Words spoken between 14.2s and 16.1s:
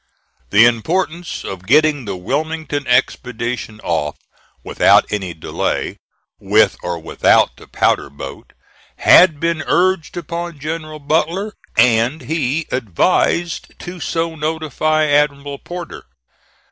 notify Admiral Porter.